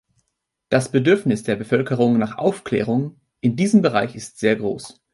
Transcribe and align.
Das 0.69 0.89
Bedürfnis 0.91 1.43
der 1.43 1.55
Bevölkerung 1.57 2.17
nach 2.17 2.39
Aufklärung 2.39 3.19
in 3.39 3.55
diesem 3.55 3.83
Bereich 3.83 4.15
ist 4.15 4.39
sehr 4.39 4.55
groß. 4.55 4.99